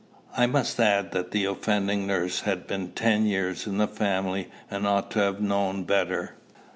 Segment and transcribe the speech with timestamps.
[0.35, 4.87] I must add that the offending nurse had been ten years in the family, and
[4.87, 6.33] ought to have known better.